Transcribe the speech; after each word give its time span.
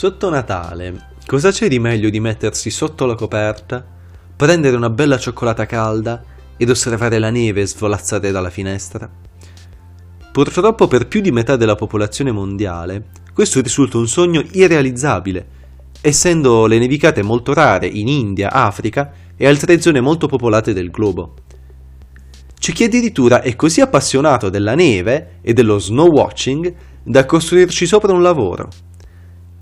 Sotto 0.00 0.30
Natale, 0.30 1.08
cosa 1.26 1.50
c'è 1.50 1.68
di 1.68 1.78
meglio 1.78 2.08
di 2.08 2.20
mettersi 2.20 2.70
sotto 2.70 3.04
la 3.04 3.14
coperta, 3.14 3.84
prendere 4.34 4.74
una 4.74 4.88
bella 4.88 5.18
cioccolata 5.18 5.66
calda 5.66 6.24
ed 6.56 6.70
osservare 6.70 7.18
la 7.18 7.28
neve 7.28 7.66
svolazzare 7.66 8.30
dalla 8.30 8.48
finestra? 8.48 9.06
Purtroppo 10.32 10.88
per 10.88 11.06
più 11.06 11.20
di 11.20 11.30
metà 11.30 11.56
della 11.56 11.74
popolazione 11.74 12.32
mondiale, 12.32 13.08
questo 13.34 13.60
risulta 13.60 13.98
un 13.98 14.08
sogno 14.08 14.42
irrealizzabile, 14.52 15.46
essendo 16.00 16.64
le 16.64 16.78
nevicate 16.78 17.20
molto 17.20 17.52
rare 17.52 17.86
in 17.86 18.08
India, 18.08 18.52
Africa 18.52 19.12
e 19.36 19.46
altre 19.46 19.82
zone 19.82 20.00
molto 20.00 20.28
popolate 20.28 20.72
del 20.72 20.90
globo. 20.90 21.34
C'è 22.58 22.72
chi 22.72 22.84
addirittura 22.84 23.42
è 23.42 23.54
così 23.54 23.82
appassionato 23.82 24.48
della 24.48 24.74
neve 24.74 25.40
e 25.42 25.52
dello 25.52 25.78
snow 25.78 26.08
watching 26.08 26.74
da 27.02 27.26
costruirci 27.26 27.84
sopra 27.84 28.14
un 28.14 28.22
lavoro. 28.22 28.88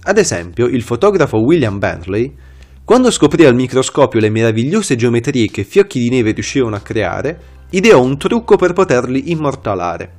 Ad 0.09 0.17
esempio, 0.17 0.65
il 0.65 0.83
fotografo 0.83 1.37
William 1.37 1.79
Bentley, 1.79 2.35
quando 2.83 3.11
scoprì 3.11 3.45
al 3.45 3.55
microscopio 3.55 4.21
le 4.21 4.31
meravigliose 4.31 4.97
geometrie 4.97 5.51
che 5.51 5.65
fiocchi 5.65 5.99
di 5.99 6.09
neve 6.09 6.31
riuscivano 6.31 6.77
a 6.77 6.81
creare, 6.81 7.41
ideò 7.71 8.01
un 8.01 8.17
trucco 8.17 8.57
per 8.57 8.73
poterli 8.73 9.31
immortalare. 9.31 10.13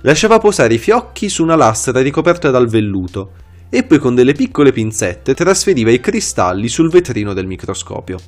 Lasciava 0.00 0.38
posare 0.38 0.74
i 0.74 0.78
fiocchi 0.78 1.28
su 1.28 1.44
una 1.44 1.54
lastra 1.54 2.00
ricoperta 2.00 2.50
dal 2.50 2.66
velluto 2.66 3.30
e 3.70 3.84
poi 3.84 4.00
con 4.00 4.16
delle 4.16 4.32
piccole 4.32 4.72
pinzette 4.72 5.34
trasferiva 5.34 5.92
i 5.92 6.00
cristalli 6.00 6.66
sul 6.66 6.90
vetrino 6.90 7.32
del 7.32 7.46
microscopio. 7.46 8.18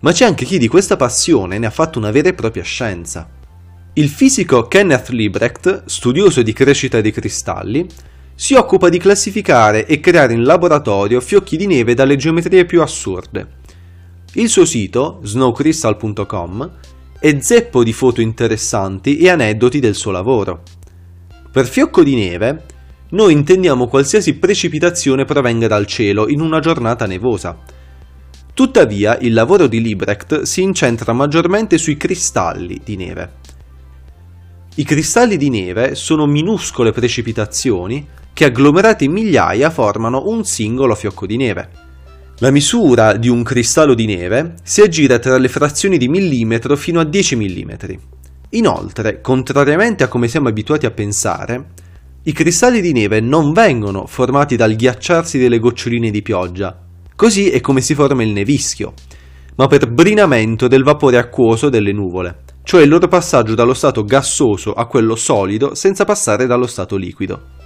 Ma 0.00 0.12
c'è 0.12 0.24
anche 0.24 0.46
chi 0.46 0.56
di 0.56 0.66
questa 0.66 0.96
passione 0.96 1.58
ne 1.58 1.66
ha 1.66 1.70
fatto 1.70 1.98
una 1.98 2.10
vera 2.10 2.30
e 2.30 2.32
propria 2.32 2.62
scienza. 2.62 3.28
Il 3.92 4.08
fisico 4.08 4.66
Kenneth 4.66 5.10
Liebrecht, 5.10 5.84
studioso 5.84 6.40
di 6.40 6.54
crescita 6.54 7.02
dei 7.02 7.12
cristalli, 7.12 7.86
si 8.34 8.54
occupa 8.54 8.88
di 8.88 8.98
classificare 8.98 9.86
e 9.86 10.00
creare 10.00 10.32
in 10.32 10.44
laboratorio 10.44 11.20
fiocchi 11.20 11.56
di 11.56 11.66
neve 11.66 11.94
dalle 11.94 12.16
geometrie 12.16 12.64
più 12.64 12.82
assurde. 12.82 13.60
Il 14.34 14.48
suo 14.48 14.64
sito, 14.64 15.20
snowcrystal.com, 15.22 16.70
è 17.18 17.38
zeppo 17.40 17.84
di 17.84 17.92
foto 17.92 18.20
interessanti 18.20 19.18
e 19.18 19.28
aneddoti 19.28 19.78
del 19.78 19.94
suo 19.94 20.10
lavoro. 20.10 20.62
Per 21.52 21.66
fiocco 21.66 22.02
di 22.02 22.14
neve, 22.14 22.64
noi 23.10 23.34
intendiamo 23.34 23.88
qualsiasi 23.88 24.34
precipitazione 24.34 25.26
provenga 25.26 25.66
dal 25.66 25.86
cielo 25.86 26.28
in 26.28 26.40
una 26.40 26.60
giornata 26.60 27.06
nevosa. 27.06 27.56
Tuttavia, 28.54 29.18
il 29.18 29.34
lavoro 29.34 29.66
di 29.66 29.80
Liebrecht 29.80 30.42
si 30.42 30.62
incentra 30.62 31.12
maggiormente 31.12 31.76
sui 31.78 31.96
cristalli 31.96 32.80
di 32.82 32.96
neve. 32.96 33.32
I 34.76 34.84
cristalli 34.84 35.36
di 35.36 35.50
neve 35.50 35.94
sono 35.94 36.24
minuscole 36.24 36.92
precipitazioni 36.92 38.08
che 38.42 38.48
agglomerati 38.48 39.04
in 39.04 39.12
migliaia 39.12 39.70
formano 39.70 40.24
un 40.26 40.42
singolo 40.42 40.96
fiocco 40.96 41.26
di 41.26 41.36
neve. 41.36 41.68
La 42.38 42.50
misura 42.50 43.16
di 43.16 43.28
un 43.28 43.44
cristallo 43.44 43.94
di 43.94 44.04
neve 44.04 44.54
si 44.64 44.80
aggira 44.80 45.20
tra 45.20 45.38
le 45.38 45.46
frazioni 45.46 45.96
di 45.96 46.08
millimetro 46.08 46.74
fino 46.74 46.98
a 46.98 47.04
10 47.04 47.36
mm. 47.36 47.70
Inoltre, 48.50 49.20
contrariamente 49.20 50.02
a 50.02 50.08
come 50.08 50.26
siamo 50.26 50.48
abituati 50.48 50.86
a 50.86 50.90
pensare, 50.90 51.66
i 52.24 52.32
cristalli 52.32 52.80
di 52.80 52.92
neve 52.92 53.20
non 53.20 53.52
vengono 53.52 54.06
formati 54.06 54.56
dal 54.56 54.74
ghiacciarsi 54.74 55.38
delle 55.38 55.60
goccioline 55.60 56.10
di 56.10 56.22
pioggia, 56.22 56.76
così 57.14 57.48
è 57.48 57.60
come 57.60 57.80
si 57.80 57.94
forma 57.94 58.24
il 58.24 58.32
nevischio, 58.32 58.92
ma 59.54 59.68
per 59.68 59.88
brinamento 59.88 60.66
del 60.66 60.82
vapore 60.82 61.16
acquoso 61.16 61.68
delle 61.68 61.92
nuvole, 61.92 62.38
cioè 62.64 62.82
il 62.82 62.88
loro 62.88 63.06
passaggio 63.06 63.54
dallo 63.54 63.74
stato 63.74 64.02
gassoso 64.02 64.72
a 64.72 64.86
quello 64.86 65.14
solido 65.14 65.76
senza 65.76 66.04
passare 66.04 66.46
dallo 66.46 66.66
stato 66.66 66.96
liquido. 66.96 67.60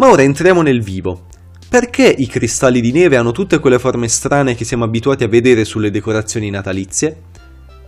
Ma 0.00 0.08
ora 0.08 0.22
entriamo 0.22 0.62
nel 0.62 0.80
vivo. 0.80 1.26
Perché 1.68 2.06
i 2.06 2.26
cristalli 2.26 2.80
di 2.80 2.90
neve 2.90 3.18
hanno 3.18 3.32
tutte 3.32 3.58
quelle 3.58 3.78
forme 3.78 4.08
strane 4.08 4.54
che 4.54 4.64
siamo 4.64 4.84
abituati 4.84 5.24
a 5.24 5.28
vedere 5.28 5.66
sulle 5.66 5.90
decorazioni 5.90 6.48
natalizie? 6.48 7.20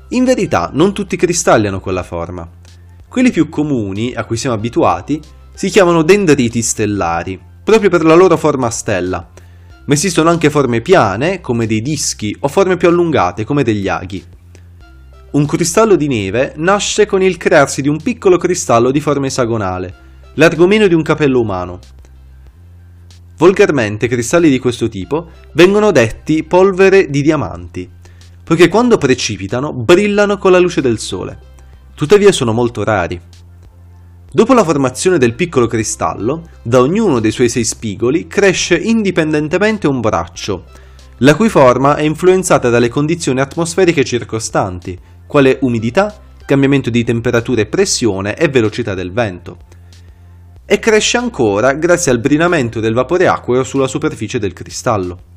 In 0.08 0.24
verità 0.24 0.68
non 0.74 0.92
tutti 0.92 1.14
i 1.14 1.18
cristalli 1.18 1.68
hanno 1.68 1.80
quella 1.80 2.02
forma. 2.02 2.46
Quelli 3.08 3.30
più 3.30 3.48
comuni, 3.48 4.12
a 4.12 4.26
cui 4.26 4.36
siamo 4.36 4.54
abituati, 4.54 5.22
si 5.54 5.70
chiamano 5.70 6.02
dendriti 6.02 6.60
stellari, 6.60 7.40
proprio 7.64 7.88
per 7.88 8.04
la 8.04 8.14
loro 8.14 8.36
forma 8.36 8.66
a 8.66 8.70
stella, 8.70 9.30
ma 9.86 9.94
esistono 9.94 10.28
anche 10.28 10.50
forme 10.50 10.82
piane, 10.82 11.40
come 11.40 11.66
dei 11.66 11.80
dischi, 11.80 12.36
o 12.40 12.48
forme 12.48 12.76
più 12.76 12.88
allungate, 12.88 13.44
come 13.44 13.62
degli 13.62 13.88
aghi. 13.88 14.22
Un 15.30 15.46
cristallo 15.46 15.96
di 15.96 16.08
neve 16.08 16.52
nasce 16.56 17.06
con 17.06 17.22
il 17.22 17.38
crearsi 17.38 17.80
di 17.80 17.88
un 17.88 17.96
piccolo 18.02 18.36
cristallo 18.36 18.90
di 18.90 19.00
forma 19.00 19.28
esagonale, 19.28 19.94
largo 20.34 20.66
meno 20.66 20.86
di 20.86 20.94
un 20.94 21.02
capello 21.02 21.40
umano. 21.40 21.80
Volgarmente 23.42 24.06
cristalli 24.06 24.48
di 24.48 24.60
questo 24.60 24.88
tipo 24.88 25.28
vengono 25.54 25.90
detti 25.90 26.44
polvere 26.44 27.10
di 27.10 27.22
diamanti, 27.22 27.90
poiché 28.44 28.68
quando 28.68 28.98
precipitano 28.98 29.72
brillano 29.72 30.38
con 30.38 30.52
la 30.52 30.60
luce 30.60 30.80
del 30.80 31.00
sole. 31.00 31.40
Tuttavia 31.92 32.30
sono 32.30 32.52
molto 32.52 32.84
rari. 32.84 33.20
Dopo 34.30 34.52
la 34.52 34.62
formazione 34.62 35.18
del 35.18 35.34
piccolo 35.34 35.66
cristallo, 35.66 36.50
da 36.62 36.78
ognuno 36.78 37.18
dei 37.18 37.32
suoi 37.32 37.48
sei 37.48 37.64
spigoli 37.64 38.28
cresce 38.28 38.76
indipendentemente 38.76 39.88
un 39.88 39.98
braccio, 39.98 40.66
la 41.16 41.34
cui 41.34 41.48
forma 41.48 41.96
è 41.96 42.02
influenzata 42.02 42.68
dalle 42.70 42.88
condizioni 42.88 43.40
atmosferiche 43.40 44.04
circostanti, 44.04 44.96
quale 45.26 45.58
umidità, 45.62 46.16
cambiamento 46.46 46.90
di 46.90 47.02
temperatura 47.02 47.62
e 47.62 47.66
pressione 47.66 48.36
e 48.36 48.46
velocità 48.46 48.94
del 48.94 49.10
vento 49.10 49.71
e 50.64 50.78
cresce 50.78 51.16
ancora 51.16 51.72
grazie 51.74 52.12
al 52.12 52.20
brinamento 52.20 52.80
del 52.80 52.94
vapore 52.94 53.26
acqueo 53.26 53.64
sulla 53.64 53.86
superficie 53.86 54.38
del 54.38 54.52
cristallo. 54.52 55.30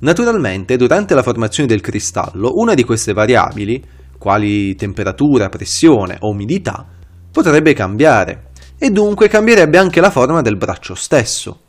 Naturalmente, 0.00 0.76
durante 0.76 1.14
la 1.14 1.22
formazione 1.22 1.68
del 1.68 1.80
cristallo, 1.80 2.52
una 2.54 2.74
di 2.74 2.82
queste 2.82 3.12
variabili, 3.12 3.84
quali 4.18 4.74
temperatura, 4.74 5.48
pressione 5.48 6.16
o 6.20 6.30
umidità, 6.30 6.86
potrebbe 7.30 7.72
cambiare, 7.72 8.50
e 8.78 8.90
dunque 8.90 9.28
cambierebbe 9.28 9.78
anche 9.78 10.00
la 10.00 10.10
forma 10.10 10.42
del 10.42 10.56
braccio 10.56 10.96
stesso. 10.96 11.60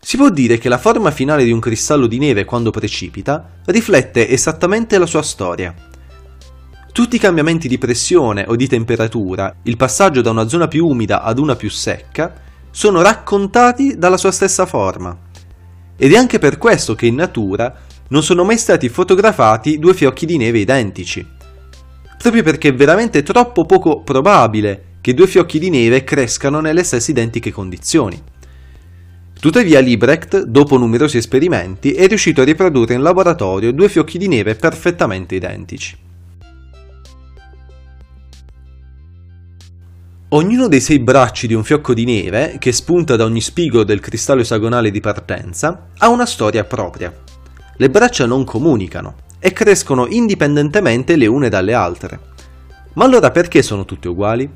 Si 0.00 0.16
può 0.16 0.30
dire 0.30 0.56
che 0.56 0.70
la 0.70 0.78
forma 0.78 1.10
finale 1.10 1.44
di 1.44 1.52
un 1.52 1.60
cristallo 1.60 2.06
di 2.06 2.18
neve 2.18 2.46
quando 2.46 2.70
precipita 2.70 3.60
riflette 3.66 4.26
esattamente 4.26 4.96
la 4.96 5.04
sua 5.04 5.20
storia, 5.20 5.74
tutti 6.92 7.16
i 7.16 7.20
cambiamenti 7.20 7.68
di 7.68 7.78
pressione 7.78 8.44
o 8.48 8.56
di 8.56 8.66
temperatura, 8.66 9.54
il 9.62 9.76
passaggio 9.76 10.22
da 10.22 10.30
una 10.30 10.48
zona 10.48 10.66
più 10.66 10.86
umida 10.86 11.22
ad 11.22 11.38
una 11.38 11.54
più 11.54 11.70
secca, 11.70 12.34
sono 12.70 13.00
raccontati 13.02 13.96
dalla 13.96 14.16
sua 14.16 14.32
stessa 14.32 14.66
forma. 14.66 15.16
Ed 15.96 16.12
è 16.12 16.16
anche 16.16 16.38
per 16.38 16.58
questo 16.58 16.94
che 16.94 17.06
in 17.06 17.14
natura 17.14 17.74
non 18.08 18.22
sono 18.22 18.44
mai 18.44 18.58
stati 18.58 18.88
fotografati 18.88 19.78
due 19.78 19.94
fiocchi 19.94 20.26
di 20.26 20.36
neve 20.36 20.58
identici. 20.58 21.24
Proprio 22.18 22.42
perché 22.42 22.68
è 22.68 22.74
veramente 22.74 23.22
troppo 23.22 23.64
poco 23.64 24.02
probabile 24.02 24.84
che 25.00 25.14
due 25.14 25.26
fiocchi 25.26 25.58
di 25.58 25.70
neve 25.70 26.04
crescano 26.04 26.60
nelle 26.60 26.82
stesse 26.82 27.12
identiche 27.12 27.52
condizioni. 27.52 28.20
Tuttavia 29.38 29.80
Liebrecht, 29.80 30.42
dopo 30.42 30.76
numerosi 30.76 31.16
esperimenti, 31.16 31.92
è 31.92 32.06
riuscito 32.06 32.42
a 32.42 32.44
riprodurre 32.44 32.94
in 32.94 33.02
laboratorio 33.02 33.72
due 33.72 33.88
fiocchi 33.88 34.18
di 34.18 34.28
neve 34.28 34.54
perfettamente 34.54 35.34
identici. 35.34 36.08
Ognuno 40.32 40.68
dei 40.68 40.80
sei 40.80 41.00
bracci 41.00 41.48
di 41.48 41.54
un 41.54 41.64
fiocco 41.64 41.92
di 41.92 42.04
neve, 42.04 42.54
che 42.60 42.70
spunta 42.70 43.16
da 43.16 43.24
ogni 43.24 43.40
spigo 43.40 43.82
del 43.82 43.98
cristallo 43.98 44.42
esagonale 44.42 44.92
di 44.92 45.00
partenza, 45.00 45.88
ha 45.98 46.08
una 46.08 46.24
storia 46.24 46.62
propria. 46.62 47.12
Le 47.76 47.90
braccia 47.90 48.26
non 48.26 48.44
comunicano 48.44 49.16
e 49.40 49.52
crescono 49.52 50.06
indipendentemente 50.06 51.16
le 51.16 51.26
une 51.26 51.48
dalle 51.48 51.74
altre. 51.74 52.20
Ma 52.92 53.06
allora 53.06 53.32
perché 53.32 53.60
sono 53.62 53.84
tutte 53.84 54.06
uguali? 54.06 54.48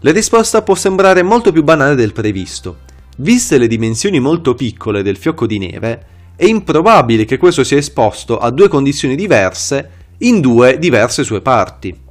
La 0.00 0.12
risposta 0.12 0.60
può 0.60 0.74
sembrare 0.74 1.22
molto 1.22 1.50
più 1.50 1.62
banale 1.62 1.94
del 1.94 2.12
previsto. 2.12 2.80
Viste 3.16 3.56
le 3.56 3.68
dimensioni 3.68 4.20
molto 4.20 4.54
piccole 4.54 5.02
del 5.02 5.16
fiocco 5.16 5.46
di 5.46 5.56
neve, 5.56 6.06
è 6.36 6.44
improbabile 6.44 7.24
che 7.24 7.38
questo 7.38 7.64
sia 7.64 7.78
esposto 7.78 8.36
a 8.36 8.50
due 8.50 8.68
condizioni 8.68 9.16
diverse 9.16 9.90
in 10.18 10.42
due 10.42 10.78
diverse 10.78 11.24
sue 11.24 11.40
parti. 11.40 12.03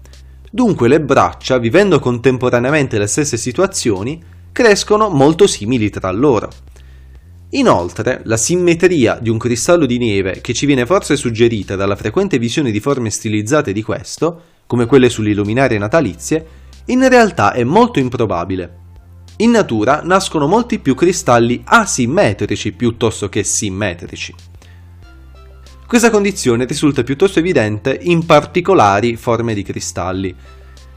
Dunque 0.56 0.88
le 0.88 1.02
braccia, 1.02 1.58
vivendo 1.58 1.98
contemporaneamente 1.98 3.00
le 3.00 3.08
stesse 3.08 3.38
situazioni, 3.38 4.22
crescono 4.52 5.10
molto 5.10 5.48
simili 5.48 5.90
tra 5.90 6.12
loro. 6.12 6.48
Inoltre, 7.54 8.22
la 8.26 8.38
simmetria 8.38 9.18
di 9.20 9.32
un 9.32 9.40
cristallo 9.40 9.88
di 9.88 9.98
neve 9.98 10.42
che 10.42 10.54
ci 10.54 10.68
viene 10.68 10.86
forse 10.86 11.16
suggerita 11.16 11.76
dalla 11.76 11.96
frequente 11.96 12.38
visione 12.38 12.70
di 12.70 12.80
forme 12.80 13.10
stilizzate 13.10 13.74
di 13.74 13.82
questo, 13.82 14.42
come 14.68 14.86
quelle 14.86 15.10
sulle 15.10 15.34
luminarie 15.34 15.80
natalizie, 15.80 16.46
in 16.86 17.10
realtà 17.10 17.54
è 17.54 17.64
molto 17.64 17.98
improbabile. 17.98 18.82
In 19.38 19.50
natura 19.50 20.02
nascono 20.04 20.46
molti 20.46 20.78
più 20.78 20.94
cristalli 20.94 21.64
asimmetrici 21.66 22.74
piuttosto 22.74 23.28
che 23.28 23.44
simmetrici. 23.44 24.36
Questa 25.94 26.10
condizione 26.10 26.66
risulta 26.66 27.04
piuttosto 27.04 27.38
evidente 27.38 28.00
in 28.02 28.26
particolari 28.26 29.16
forme 29.16 29.54
di 29.54 29.62
cristalli, 29.62 30.36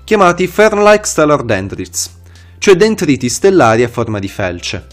chiamati 0.04 0.46
Fern-like 0.46 1.04
stellar 1.04 1.42
dendrites, 1.42 2.18
cioè 2.56 2.76
detriti 2.76 3.28
stellari 3.28 3.82
a 3.82 3.88
forma 3.88 4.18
di 4.18 4.28
felce. 4.28 4.86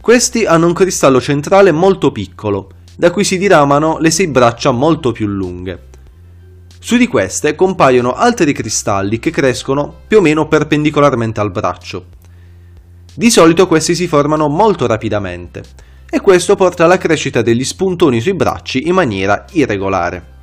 Questi 0.00 0.44
hanno 0.44 0.68
un 0.68 0.74
cristallo 0.74 1.20
centrale 1.20 1.72
molto 1.72 2.12
piccolo, 2.12 2.70
da 2.96 3.10
cui 3.10 3.24
si 3.24 3.36
diramano 3.36 3.98
le 3.98 4.12
sei 4.12 4.28
braccia 4.28 4.70
molto 4.70 5.10
più 5.10 5.26
lunghe. 5.26 5.88
Su 6.78 6.96
di 6.96 7.08
queste 7.08 7.56
compaiono 7.56 8.12
altri 8.12 8.52
cristalli 8.52 9.18
che 9.18 9.32
crescono 9.32 9.92
più 10.06 10.18
o 10.18 10.20
meno 10.20 10.46
perpendicolarmente 10.46 11.40
al 11.40 11.50
braccio. 11.50 12.06
Di 13.12 13.28
solito 13.28 13.66
questi 13.66 13.96
si 13.96 14.06
formano 14.06 14.46
molto 14.46 14.86
rapidamente 14.86 15.88
e 16.10 16.20
questo 16.20 16.56
porta 16.56 16.84
alla 16.84 16.98
crescita 16.98 17.40
degli 17.40 17.62
spuntoni 17.62 18.20
sui 18.20 18.34
bracci 18.34 18.88
in 18.88 18.94
maniera 18.94 19.44
irregolare. 19.52 20.38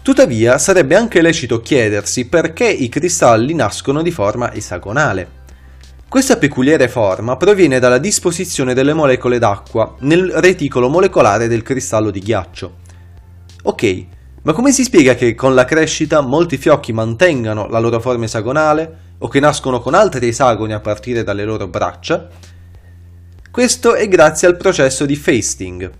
Tuttavia 0.00 0.56
sarebbe 0.56 0.94
anche 0.94 1.20
lecito 1.20 1.60
chiedersi 1.60 2.28
perché 2.28 2.66
i 2.68 2.88
cristalli 2.88 3.52
nascono 3.54 4.02
di 4.02 4.10
forma 4.10 4.54
esagonale. 4.54 5.44
Questa 6.08 6.38
peculiare 6.38 6.88
forma 6.88 7.36
proviene 7.36 7.80
dalla 7.80 7.98
disposizione 7.98 8.72
delle 8.72 8.94
molecole 8.94 9.38
d'acqua 9.38 9.96
nel 10.00 10.30
reticolo 10.30 10.88
molecolare 10.88 11.48
del 11.48 11.62
cristallo 11.62 12.10
di 12.10 12.20
ghiaccio. 12.20 12.76
Ok, 13.64 14.06
ma 14.42 14.52
come 14.52 14.70
si 14.70 14.84
spiega 14.84 15.16
che 15.16 15.34
con 15.34 15.56
la 15.56 15.64
crescita 15.64 16.20
molti 16.20 16.56
fiocchi 16.56 16.92
mantengano 16.92 17.66
la 17.66 17.80
loro 17.80 17.98
forma 17.98 18.26
esagonale 18.26 19.05
o 19.18 19.28
che 19.28 19.40
nascono 19.40 19.80
con 19.80 19.94
altri 19.94 20.28
esagoni 20.28 20.72
a 20.72 20.80
partire 20.80 21.22
dalle 21.22 21.44
loro 21.44 21.68
braccia? 21.68 22.28
Questo 23.50 23.94
è 23.94 24.06
grazie 24.08 24.48
al 24.48 24.56
processo 24.56 25.06
di 25.06 25.16
fasting, 25.16 25.90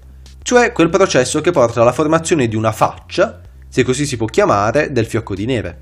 cioè 0.43 0.73
quel 0.73 0.91
processo 0.91 1.41
che 1.41 1.51
porta 1.51 1.81
alla 1.81 1.93
formazione 1.93 2.49
di 2.49 2.57
una 2.57 2.73
faccia 2.73 3.41
se 3.69 3.83
così 3.83 4.07
si 4.07 4.17
può 4.17 4.27
chiamare, 4.27 4.91
del 4.91 5.05
fiocco 5.05 5.35
di 5.35 5.45
neve. 5.45 5.79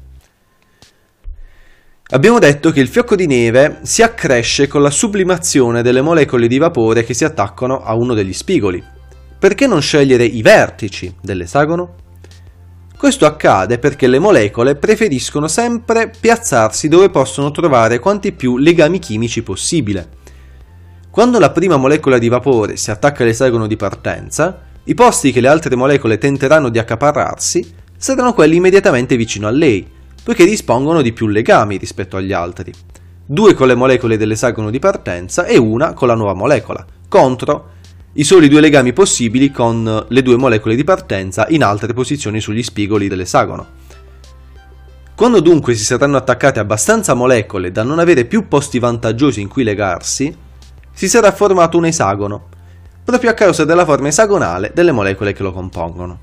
Abbiamo 2.08 2.40
detto 2.40 2.72
che 2.72 2.80
il 2.80 2.88
fiocco 2.88 3.14
di 3.14 3.26
neve 3.26 3.78
si 3.82 4.02
accresce 4.02 4.66
con 4.66 4.82
la 4.82 4.90
sublimazione 4.90 5.80
delle 5.80 6.02
molecole 6.02 6.48
di 6.48 6.58
vapore 6.58 7.04
che 7.04 7.14
si 7.14 7.24
attaccano 7.24 7.84
a 7.84 7.94
uno 7.94 8.14
degli 8.14 8.32
spigoli. 8.32 8.82
Perché 9.38 9.66
non 9.66 9.80
scegliere 9.80 10.24
i 10.24 10.42
vertici 10.42 11.14
dell'esagono? 11.20 11.94
Questo 13.04 13.26
accade 13.26 13.78
perché 13.78 14.06
le 14.06 14.18
molecole 14.18 14.76
preferiscono 14.76 15.46
sempre 15.46 16.10
piazzarsi 16.18 16.88
dove 16.88 17.10
possono 17.10 17.50
trovare 17.50 17.98
quanti 17.98 18.32
più 18.32 18.56
legami 18.56 18.98
chimici 18.98 19.42
possibile. 19.42 20.08
Quando 21.10 21.38
la 21.38 21.50
prima 21.50 21.76
molecola 21.76 22.16
di 22.16 22.30
vapore 22.30 22.78
si 22.78 22.90
attacca 22.90 23.22
all'esagono 23.22 23.66
di 23.66 23.76
partenza, 23.76 24.58
i 24.84 24.94
posti 24.94 25.32
che 25.32 25.42
le 25.42 25.48
altre 25.48 25.76
molecole 25.76 26.16
tenteranno 26.16 26.70
di 26.70 26.78
accaparrarsi 26.78 27.74
saranno 27.94 28.32
quelli 28.32 28.56
immediatamente 28.56 29.16
vicino 29.16 29.48
a 29.48 29.50
lei, 29.50 29.86
poiché 30.22 30.46
dispongono 30.46 31.02
di 31.02 31.12
più 31.12 31.26
legami 31.26 31.76
rispetto 31.76 32.16
agli 32.16 32.32
altri. 32.32 32.72
Due 33.26 33.52
con 33.52 33.66
le 33.66 33.74
molecole 33.74 34.16
dell'esagono 34.16 34.70
di 34.70 34.78
partenza 34.78 35.44
e 35.44 35.58
una 35.58 35.92
con 35.92 36.08
la 36.08 36.14
nuova 36.14 36.32
molecola, 36.32 36.82
contro 37.06 37.72
i 38.16 38.24
soli 38.24 38.48
due 38.48 38.60
legami 38.60 38.92
possibili 38.92 39.50
con 39.50 40.06
le 40.08 40.22
due 40.22 40.36
molecole 40.36 40.76
di 40.76 40.84
partenza 40.84 41.46
in 41.48 41.64
altre 41.64 41.92
posizioni 41.92 42.40
sugli 42.40 42.62
spigoli 42.62 43.08
dell'esagono. 43.08 43.82
Quando 45.16 45.40
dunque 45.40 45.74
si 45.74 45.84
saranno 45.84 46.16
attaccate 46.16 46.60
abbastanza 46.60 47.14
molecole 47.14 47.72
da 47.72 47.82
non 47.82 47.98
avere 47.98 48.24
più 48.24 48.46
posti 48.46 48.78
vantaggiosi 48.78 49.40
in 49.40 49.48
cui 49.48 49.64
legarsi, 49.64 50.36
si 50.92 51.08
sarà 51.08 51.32
formato 51.32 51.76
un 51.76 51.86
esagono, 51.86 52.48
proprio 53.04 53.30
a 53.30 53.34
causa 53.34 53.64
della 53.64 53.84
forma 53.84 54.08
esagonale 54.08 54.70
delle 54.72 54.92
molecole 54.92 55.32
che 55.32 55.42
lo 55.42 55.52
compongono. 55.52 56.20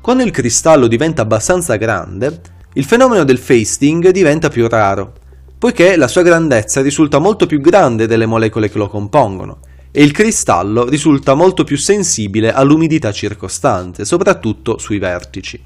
Quando 0.00 0.22
il 0.22 0.30
cristallo 0.30 0.86
diventa 0.86 1.22
abbastanza 1.22 1.76
grande, 1.76 2.40
il 2.74 2.84
fenomeno 2.84 3.24
del 3.24 3.38
fasting 3.38 4.08
diventa 4.08 4.48
più 4.48 4.66
raro, 4.68 5.12
poiché 5.62 5.94
la 5.94 6.08
sua 6.08 6.22
grandezza 6.22 6.82
risulta 6.82 7.20
molto 7.20 7.46
più 7.46 7.60
grande 7.60 8.08
delle 8.08 8.26
molecole 8.26 8.68
che 8.68 8.78
lo 8.78 8.88
compongono 8.88 9.60
e 9.92 10.02
il 10.02 10.10
cristallo 10.10 10.88
risulta 10.88 11.34
molto 11.34 11.62
più 11.62 11.78
sensibile 11.78 12.52
all'umidità 12.52 13.12
circostante, 13.12 14.04
soprattutto 14.04 14.78
sui 14.78 14.98
vertici. 14.98 15.62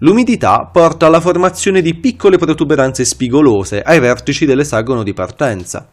L'umidità 0.00 0.68
porta 0.72 1.06
alla 1.06 1.20
formazione 1.20 1.80
di 1.80 1.94
piccole 1.94 2.38
protuberanze 2.38 3.04
spigolose 3.04 3.82
ai 3.82 4.00
vertici 4.00 4.46
dell'esagono 4.46 5.04
di 5.04 5.14
partenza, 5.14 5.88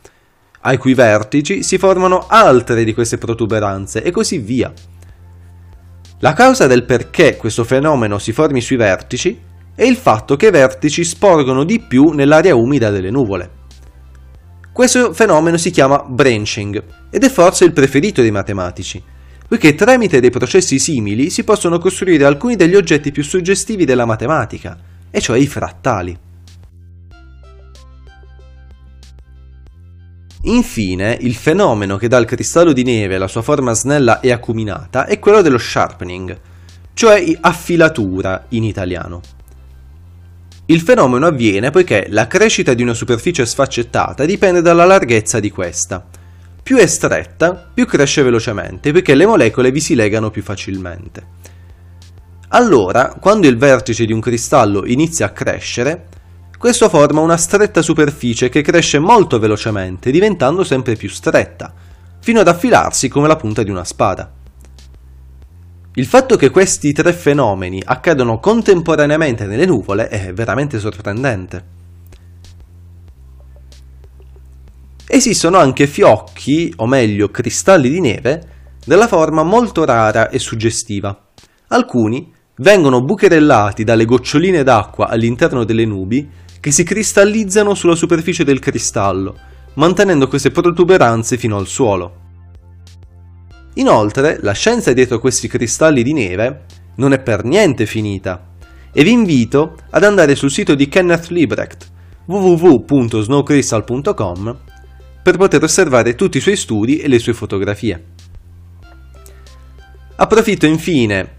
ai 0.61 0.77
cui 0.77 0.95
vertici 0.95 1.61
si 1.61 1.77
formano 1.77 2.25
altre 2.27 2.83
di 2.83 2.95
queste 2.95 3.19
protuberanze 3.19 4.01
e 4.01 4.09
così 4.09 4.39
via. 4.39 4.73
La 6.21 6.33
causa 6.33 6.65
del 6.65 6.85
perché 6.85 7.37
questo 7.37 7.63
fenomeno 7.63 8.17
si 8.17 8.31
formi 8.31 8.61
sui 8.61 8.77
vertici 8.77 9.45
è 9.77 9.83
il 9.83 9.95
fatto 9.95 10.35
che 10.35 10.47
i 10.47 10.51
vertici 10.51 11.03
sporgono 11.03 11.63
di 11.63 11.79
più 11.79 12.09
nell'aria 12.09 12.55
umida 12.55 12.89
delle 12.89 13.11
nuvole. 13.11 13.51
Questo 14.73 15.13
fenomeno 15.13 15.55
si 15.57 15.69
chiama 15.69 16.03
branching 16.03 16.83
ed 17.11 17.23
è 17.23 17.29
forse 17.29 17.63
il 17.63 17.73
preferito 17.73 18.21
dei 18.21 18.31
matematici, 18.31 18.99
poiché 19.47 19.75
tramite 19.75 20.19
dei 20.19 20.31
processi 20.31 20.79
simili 20.79 21.29
si 21.29 21.43
possono 21.43 21.77
costruire 21.77 22.25
alcuni 22.25 22.55
degli 22.55 22.73
oggetti 22.73 23.11
più 23.11 23.21
suggestivi 23.23 23.85
della 23.85 24.05
matematica, 24.05 24.75
e 25.11 25.21
cioè 25.21 25.37
i 25.37 25.45
frattali. 25.45 26.17
Infine, 30.41 31.17
il 31.21 31.35
fenomeno 31.35 31.97
che 31.97 32.07
dà 32.07 32.17
al 32.17 32.25
cristallo 32.25 32.73
di 32.73 32.81
neve 32.81 33.19
la 33.19 33.27
sua 33.27 33.43
forma 33.43 33.73
snella 33.73 34.21
e 34.21 34.31
acuminata 34.31 35.05
è 35.05 35.19
quello 35.19 35.43
dello 35.43 35.59
sharpening, 35.59 36.35
cioè 36.95 37.23
affilatura 37.41 38.45
in 38.49 38.63
italiano. 38.63 39.21
Il 40.69 40.81
fenomeno 40.81 41.27
avviene 41.27 41.69
poiché 41.69 42.07
la 42.09 42.27
crescita 42.27 42.73
di 42.73 42.83
una 42.83 42.93
superficie 42.93 43.45
sfaccettata 43.45 44.25
dipende 44.25 44.61
dalla 44.61 44.83
larghezza 44.83 45.39
di 45.39 45.49
questa, 45.49 46.05
più 46.61 46.75
è 46.75 46.85
stretta, 46.85 47.71
più 47.73 47.85
cresce 47.85 48.21
velocemente, 48.21 48.91
perché 48.91 49.15
le 49.15 49.25
molecole 49.25 49.71
vi 49.71 49.79
si 49.79 49.95
legano 49.95 50.29
più 50.29 50.43
facilmente. 50.43 51.35
Allora, 52.49 53.15
quando 53.17 53.47
il 53.47 53.55
vertice 53.55 54.05
di 54.05 54.11
un 54.11 54.19
cristallo 54.19 54.85
inizia 54.85 55.27
a 55.27 55.31
crescere, 55.31 56.07
questo 56.57 56.89
forma 56.89 57.21
una 57.21 57.37
stretta 57.37 57.81
superficie 57.81 58.49
che 58.49 58.61
cresce 58.61 58.99
molto 58.99 59.39
velocemente, 59.39 60.11
diventando 60.11 60.65
sempre 60.65 60.97
più 60.97 61.07
stretta, 61.07 61.73
fino 62.19 62.41
ad 62.41 62.47
affilarsi 62.49 63.07
come 63.07 63.29
la 63.29 63.37
punta 63.37 63.63
di 63.63 63.69
una 63.69 63.85
spada. 63.85 64.29
Il 65.97 66.05
fatto 66.05 66.35
che 66.35 66.51
questi 66.51 66.93
tre 66.93 67.11
fenomeni 67.11 67.81
accadono 67.83 68.37
contemporaneamente 68.37 69.47
nelle 69.47 69.65
nuvole 69.65 70.09
è 70.09 70.31
veramente 70.31 70.77
sorprendente. 70.77 71.65
Esistono 75.07 75.57
anche 75.57 75.87
fiocchi, 75.87 76.71
o 76.75 76.85
meglio 76.85 77.29
cristalli 77.29 77.89
di 77.89 77.99
neve, 77.99 78.47
della 78.85 79.07
forma 79.07 79.41
molto 79.41 79.85
rara 79.85 80.29
e 80.29 80.37
suggestiva. 80.37 81.29
Alcuni 81.69 82.31
vengono 82.57 83.01
bucherellati 83.01 83.83
dalle 83.83 84.05
goccioline 84.05 84.61
d'acqua 84.61 85.07
all'interno 85.07 85.63
delle 85.63 85.85
nubi 85.85 86.29
che 86.59 86.69
si 86.69 86.83
cristallizzano 86.83 87.73
sulla 87.73 87.95
superficie 87.95 88.43
del 88.43 88.59
cristallo, 88.59 89.35
mantenendo 89.73 90.27
queste 90.27 90.51
protuberanze 90.51 91.37
fino 91.37 91.57
al 91.57 91.65
suolo. 91.65 92.25
Inoltre, 93.77 94.39
la 94.41 94.51
scienza 94.53 94.91
dietro 94.93 95.19
questi 95.19 95.47
cristalli 95.47 96.01
di 96.03 96.13
neve 96.13 96.65
non 96.95 97.13
è 97.13 97.19
per 97.19 97.43
niente 97.43 97.85
finita 97.85 98.55
e 98.91 99.03
vi 99.03 99.11
invito 99.11 99.75
ad 99.91 100.03
andare 100.03 100.33
sul 100.35 100.49
sito 100.49 100.73
di 100.73 100.87
Kenneth 100.87 101.27
Liebrecht 101.27 101.87
www.snowcrystal.com 102.25 104.57
per 105.21 105.37
poter 105.37 105.61
osservare 105.63 106.15
tutti 106.15 106.37
i 106.37 106.41
suoi 106.41 106.55
studi 106.55 106.97
e 106.97 107.07
le 107.07 107.19
sue 107.19 107.33
fotografie. 107.33 108.03
Approfitto 110.15 110.65
infine 110.65 111.33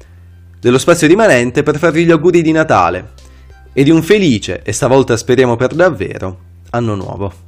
dello 0.61 0.78
spazio 0.78 1.09
rimanente 1.09 1.64
per 1.64 1.76
farvi 1.78 2.04
gli 2.04 2.12
auguri 2.12 2.42
di 2.42 2.52
Natale 2.52 3.14
e 3.73 3.83
di 3.83 3.90
un 3.90 4.02
felice, 4.02 4.62
e 4.62 4.73
stavolta 4.73 5.16
speriamo 5.16 5.57
per 5.57 5.75
davvero, 5.75 6.38
anno 6.71 6.95
nuovo. 6.95 7.48